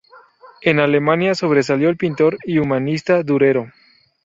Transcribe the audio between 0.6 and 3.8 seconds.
En Alemania sobresalió el pintor y humanista Durero.